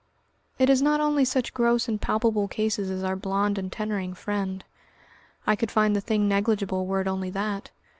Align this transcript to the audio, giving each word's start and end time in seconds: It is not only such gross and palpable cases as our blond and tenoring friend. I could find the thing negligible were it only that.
It 0.57 0.67
is 0.67 0.81
not 0.81 0.99
only 0.99 1.23
such 1.23 1.53
gross 1.53 1.87
and 1.87 2.01
palpable 2.01 2.47
cases 2.47 2.89
as 2.89 3.03
our 3.03 3.15
blond 3.15 3.59
and 3.59 3.71
tenoring 3.71 4.15
friend. 4.15 4.63
I 5.45 5.55
could 5.55 5.69
find 5.69 5.95
the 5.95 6.01
thing 6.01 6.27
negligible 6.27 6.87
were 6.87 7.01
it 7.01 7.07
only 7.07 7.29
that. 7.29 7.69